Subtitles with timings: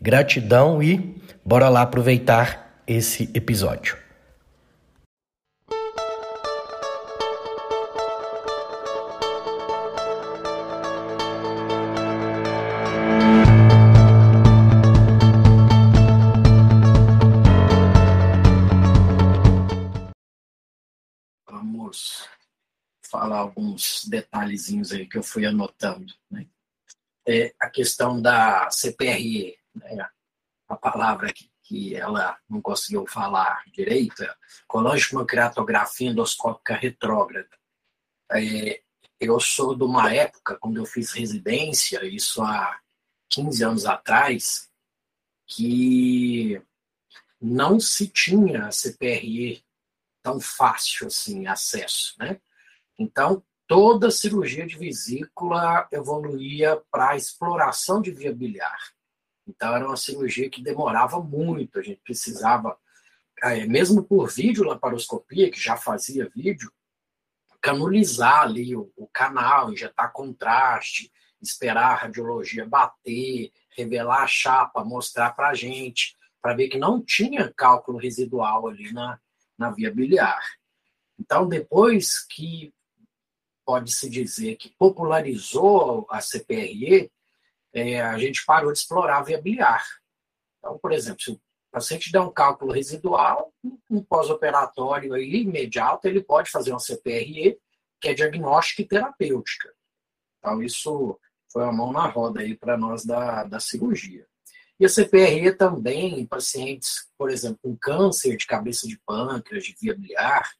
[0.00, 3.98] Gratidão e bora lá aproveitar esse episódio.
[21.50, 22.28] Vamos
[23.02, 26.14] falar alguns detalhezinhos aí que eu fui anotando.
[26.30, 26.46] Né?
[27.26, 30.08] É a questão da CPRE, né,
[30.68, 34.34] a palavra que, que ela não conseguiu falar direito, é
[34.66, 37.48] colangiopancreatografia endoscópica retrógrada.
[38.32, 38.82] É,
[39.18, 42.78] eu sou de uma época, quando eu fiz residência, isso há
[43.30, 44.70] 15 anos atrás,
[45.46, 46.62] que
[47.40, 49.64] não se tinha CPRE
[50.22, 52.40] tão fácil assim acesso, né?
[52.98, 58.78] Então, toda cirurgia de vesícula evoluía para a exploração de via biliar.
[59.48, 62.78] Então, era uma cirurgia que demorava muito, a gente precisava,
[63.42, 66.70] é, mesmo por vídeo laparoscopia, que já fazia vídeo,
[67.60, 75.30] canulizar ali o, o canal, injetar contraste, esperar a radiologia bater, revelar a chapa, mostrar
[75.34, 79.18] para a gente, para ver que não tinha cálculo residual ali na,
[79.56, 80.42] na via biliar.
[81.18, 82.72] Então, depois que
[83.64, 87.10] pode-se dizer que popularizou a CPRE,
[87.78, 89.84] é, a gente parou de explorar a via biliar.
[90.58, 91.40] Então, por exemplo, se o
[91.70, 93.52] paciente der um cálculo residual,
[93.90, 97.58] um pós-operatório imediato, ele pode fazer uma CPRE,
[98.00, 99.72] que é diagnóstica e terapêutica.
[100.38, 101.18] Então, isso
[101.52, 104.26] foi uma mão na roda aí para nós da, da cirurgia.
[104.78, 109.74] E a CPRE também em pacientes, por exemplo, com câncer de cabeça de pâncreas, de
[109.80, 110.52] via biliar,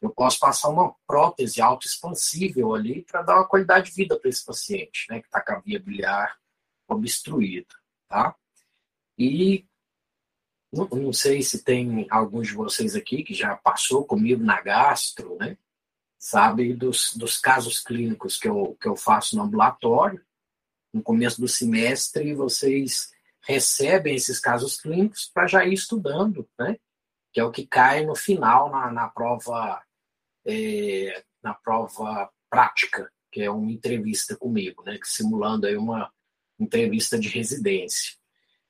[0.00, 4.44] eu posso passar uma prótese autoexpansível ali para dar uma qualidade de vida para esse
[4.44, 6.36] paciente, né, que está com a via biliar
[6.88, 7.74] obstruída,
[8.08, 8.34] tá?
[9.18, 9.66] E
[10.72, 15.36] não, não, sei se tem alguns de vocês aqui que já passou comigo na gastro,
[15.36, 15.56] né?
[16.18, 20.24] Sabe dos, dos casos clínicos que eu, que eu faço no ambulatório.
[20.92, 23.12] No começo do semestre, vocês
[23.46, 26.76] recebem esses casos clínicos para já ir estudando, né?
[27.32, 29.82] Que é o que cai no final na, na prova
[30.46, 34.98] é, na prova prática, que é uma entrevista comigo, né?
[35.04, 36.12] Simulando aí uma
[36.58, 38.16] entrevista de residência.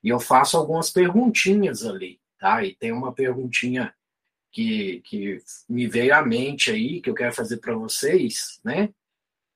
[0.03, 2.65] E eu faço algumas perguntinhas ali, tá?
[2.65, 3.95] E tem uma perguntinha
[4.53, 5.39] que, que
[5.69, 8.93] me veio à mente aí, que eu quero fazer para vocês, né?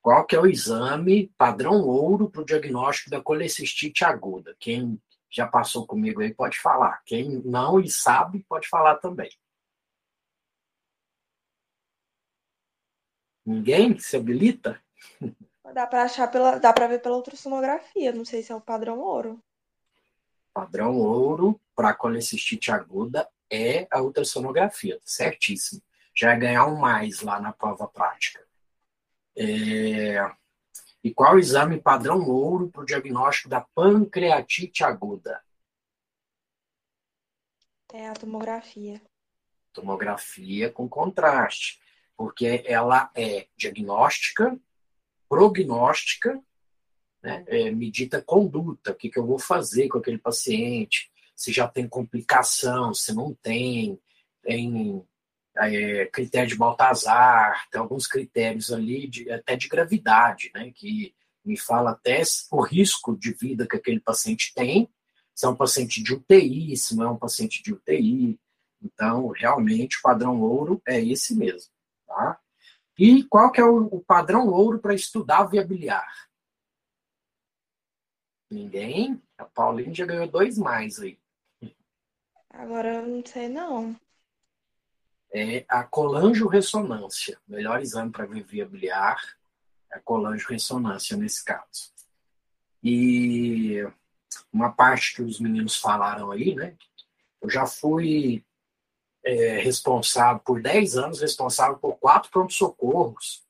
[0.02, 4.56] Qual que é o exame padrão ouro para o diagnóstico da colecistite aguda?
[4.58, 7.02] Quem já passou comigo aí pode falar.
[7.04, 9.30] Quem não e sabe pode falar também.
[13.44, 14.82] Ninguém se habilita?
[15.72, 18.98] Dá para achar pela, dá para ver pela ultrassonografia, não sei se é o padrão
[18.98, 19.42] ouro.
[20.52, 25.82] Padrão ouro para colecistite aguda é a ultrassonografia, certíssimo.
[26.14, 28.44] Já é ganhar um mais lá na prova prática.
[29.36, 30.16] É...
[31.02, 35.42] E qual o exame padrão ouro para o diagnóstico da pancreatite aguda?
[37.92, 39.00] É a tomografia.
[39.72, 41.80] Tomografia com contraste,
[42.16, 44.58] porque ela é diagnóstica,
[45.30, 46.42] prognóstica,
[47.22, 47.44] né?
[47.46, 51.88] é, medita conduta, o que, que eu vou fazer com aquele paciente, se já tem
[51.88, 53.96] complicação, se não tem,
[54.42, 55.06] tem
[55.56, 61.14] é, critério de Baltazar, tem alguns critérios ali, de, até de gravidade, né, que
[61.44, 64.90] me fala até o risco de vida que aquele paciente tem,
[65.32, 68.38] se é um paciente de UTI, se não é um paciente de UTI.
[68.82, 71.70] Então, realmente, o padrão ouro é esse mesmo.
[72.06, 72.38] Tá?
[73.00, 76.28] E qual que é o, o padrão ouro para estudar viabiliar?
[78.50, 79.22] Ninguém?
[79.38, 81.18] A Paulinha já ganhou dois mais aí.
[82.50, 83.98] Agora eu não sei não
[85.32, 87.38] é a colangio-ressonância.
[87.46, 89.20] Melhor exame para ver via biliar
[89.90, 91.92] é a colangio-ressonância nesse caso.
[92.82, 93.86] E
[94.52, 96.76] uma parte que os meninos falaram aí, né?
[97.40, 98.44] Eu já fui
[99.24, 103.44] é, responsável, por 10 anos, responsável por quatro pronto-socorros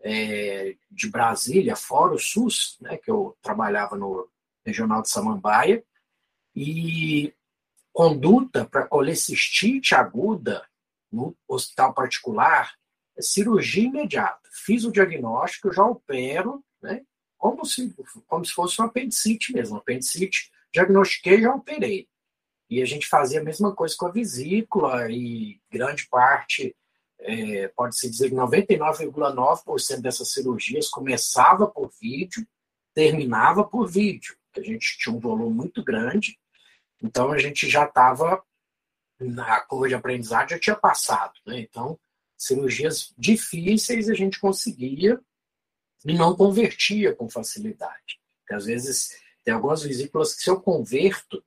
[0.00, 2.96] é, de Brasília, fora o SUS, né?
[2.96, 4.28] Que eu trabalhava no
[4.64, 5.84] Regional de Samambaia.
[6.54, 7.34] E
[7.92, 10.66] conduta para colecistite aguda
[11.10, 12.72] no hospital particular
[13.16, 14.48] é cirurgia imediata.
[14.52, 17.02] Fiz o diagnóstico, já opero, né?
[17.36, 17.94] Como se,
[18.26, 19.76] como se fosse um apendicite mesmo.
[19.76, 22.08] Apendicite, diagnostiquei, já operei.
[22.68, 26.76] E a gente fazia a mesma coisa com a vesícula e grande parte,
[27.20, 32.46] é, pode-se dizer que 99,9% dessas cirurgias começava por vídeo,
[32.94, 36.38] terminava por vídeo, que a gente tinha um volume muito grande,
[37.02, 38.42] então a gente já estava
[39.20, 41.60] na curva de aprendizagem, já tinha passado, né?
[41.60, 41.98] Então,
[42.36, 45.20] cirurgias difíceis a gente conseguia
[46.04, 48.20] e não convertia com facilidade.
[48.40, 49.10] Porque às vezes
[49.44, 51.42] tem algumas vesículas que se eu converto,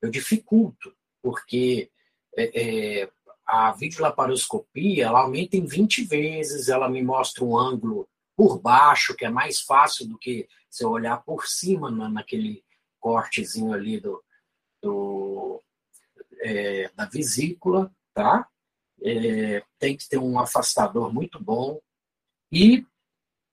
[0.00, 1.90] eu dificulto, porque
[2.36, 3.10] é, é,
[3.46, 9.24] a videolaparoscopia ela aumenta em 20 vezes, ela me mostra um ângulo por baixo, que
[9.24, 12.64] é mais fácil do que se eu olhar por cima na, naquele
[12.98, 14.22] cortezinho ali do,
[14.82, 15.62] do
[16.40, 18.48] é, da vesícula, tá?
[19.02, 21.80] É, tem que ter um afastador muito bom.
[22.52, 22.86] E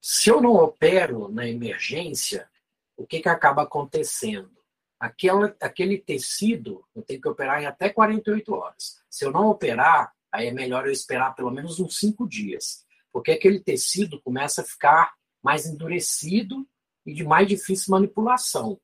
[0.01, 2.49] se eu não opero na emergência,
[2.95, 4.56] o que, que acaba acontecendo?
[4.99, 9.03] Aquela, aquele tecido eu tenho que operar em até 48 horas.
[9.09, 12.85] Se eu não operar, aí é melhor eu esperar pelo menos uns 5 dias.
[13.11, 15.13] Porque aquele tecido começa a ficar
[15.43, 16.67] mais endurecido
[17.05, 18.79] e de mais difícil manipulação.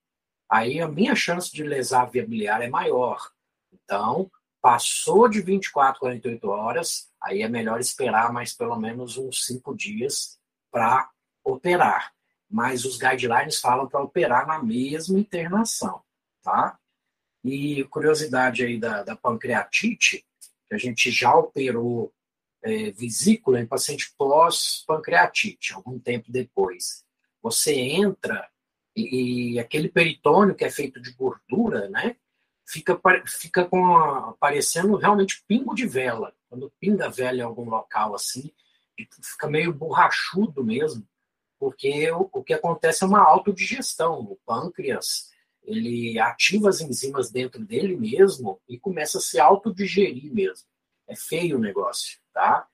[0.49, 3.31] Aí a minha chance de lesar viabiliar é maior.
[3.71, 4.31] Então,
[4.61, 10.39] passou de 24, 48 horas, aí é melhor esperar mais pelo menos uns 5 dias
[10.71, 11.09] para
[11.43, 12.13] operar
[12.53, 16.03] mas os guidelines falam para operar na mesma internação,
[16.43, 16.77] tá?
[17.43, 20.23] E curiosidade aí da, da pancreatite,
[20.67, 22.13] que a gente já operou
[22.61, 27.03] é, vesícula em paciente pós-pancreatite, algum tempo depois.
[27.41, 28.47] Você entra
[28.95, 32.15] e, e, aquele peritônio que é feito de gordura, né?
[32.67, 36.35] Fica, fica com a, parecendo realmente pingo de vela.
[36.47, 38.53] Quando pinga vela em algum local assim,
[39.23, 41.03] fica meio borrachudo mesmo
[41.63, 44.19] porque o, o que acontece é uma autodigestão.
[44.19, 45.31] O pâncreas
[45.63, 50.67] ele ativa as enzimas dentro dele mesmo e começa a se autodigerir mesmo.
[51.07, 52.67] É feio o negócio, tá?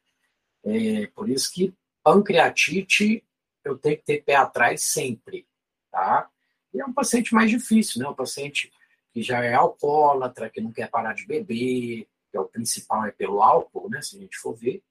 [0.64, 1.72] É, por isso que
[2.04, 3.24] pancreatite
[3.64, 5.48] eu tenho que ter pé atrás sempre,
[5.92, 6.28] tá?
[6.74, 8.10] E é um paciente mais difícil, né?
[8.10, 8.74] Um paciente
[9.14, 13.12] que já é alcoólatra, que não quer parar de beber, que é o principal é
[13.12, 14.02] pelo álcool, né?
[14.02, 14.82] Se a gente for ver.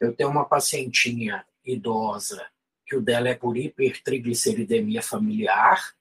[0.00, 2.44] Eu tenho uma pacientinha idosa
[2.88, 5.94] que o dela é por hipertrigliceridemia familiar,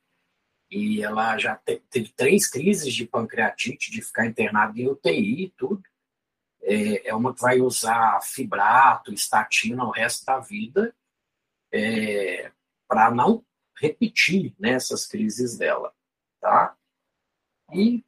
[0.71, 5.49] e ela já te, teve três crises de pancreatite, de ficar internada em UTI e
[5.49, 5.83] tudo.
[6.61, 10.95] É, é, uma que vai usar fibrato, estatina o resto da vida,
[11.71, 12.51] é,
[12.87, 13.45] para não
[13.79, 14.77] repetir né,
[15.09, 15.93] crises dela,
[16.39, 16.75] tá?
[17.73, 18.03] E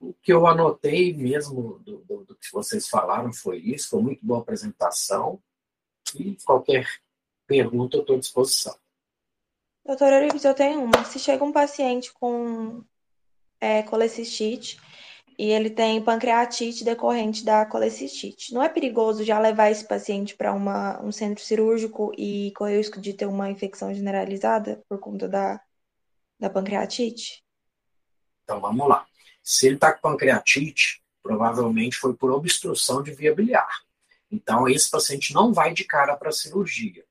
[0.00, 4.26] o que eu anotei mesmo do, do, do que vocês falaram foi isso, foi muito
[4.26, 5.40] boa apresentação,
[6.14, 6.86] e qualquer
[7.48, 8.76] pergunta, eu estou à disposição.
[9.84, 11.02] Doutora Euripides, eu tenho uma.
[11.04, 12.84] Se chega um paciente com
[13.58, 14.78] é, colecistite
[15.38, 20.52] e ele tem pancreatite decorrente da colecistite, não é perigoso já levar esse paciente para
[20.52, 25.58] um centro cirúrgico e correr o risco de ter uma infecção generalizada por conta da,
[26.38, 27.42] da pancreatite?
[28.44, 29.06] Então vamos lá.
[29.42, 33.68] Se ele está com pancreatite, provavelmente foi por obstrução de via biliar.
[34.30, 37.07] Então esse paciente não vai de cara para a cirurgia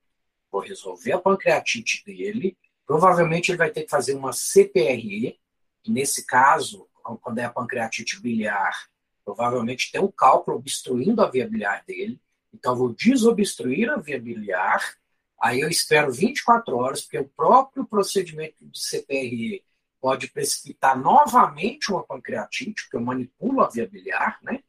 [0.57, 5.39] vou resolver a pancreatite dele, provavelmente ele vai ter que fazer uma CPRE,
[5.85, 6.87] e nesse caso,
[7.21, 8.87] quando é a pancreatite biliar,
[9.23, 12.19] provavelmente tem um cálculo obstruindo a via biliar dele,
[12.53, 14.95] então vou desobstruir a via biliar,
[15.39, 19.63] aí eu espero 24 horas, porque o próprio procedimento de CPRE
[20.01, 24.63] pode precipitar novamente uma pancreatite, porque eu manipulo a via biliar, né?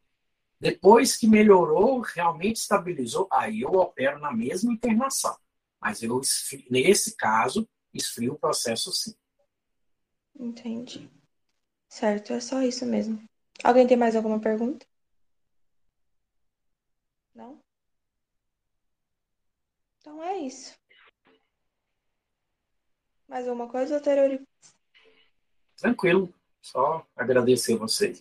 [0.60, 5.36] Depois que melhorou, realmente estabilizou, aí eu opero na mesma internação.
[5.80, 6.20] Mas eu,
[6.70, 9.14] nesse caso, esfrio o processo sim.
[10.38, 11.10] Entendi.
[11.88, 13.22] Certo, é só isso mesmo.
[13.62, 14.86] Alguém tem mais alguma pergunta?
[17.34, 17.62] Não?
[20.00, 20.76] Então é isso.
[23.28, 24.46] Mais alguma coisa, doutor
[25.76, 26.34] Tranquilo.
[26.60, 28.20] Só agradecer vocês.